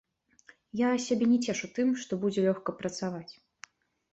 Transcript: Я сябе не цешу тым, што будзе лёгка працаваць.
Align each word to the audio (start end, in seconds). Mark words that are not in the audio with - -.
Я 0.79 0.89
сябе 1.07 1.25
не 1.33 1.37
цешу 1.45 1.67
тым, 1.75 1.91
што 2.05 2.13
будзе 2.25 2.39
лёгка 2.47 2.77
працаваць. 2.81 3.33